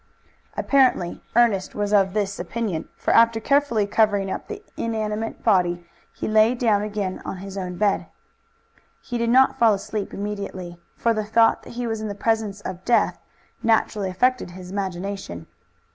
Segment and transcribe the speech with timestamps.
[0.57, 6.27] Apparently Ernest was of this opinion, for after carefully covering up the inanimate body he
[6.27, 8.07] lay down again on his own bed.
[8.99, 12.61] He did not fall asleep immediately, for the thought that he was in the presence
[12.61, 13.19] of death
[13.61, 15.45] naturally affected his imagination.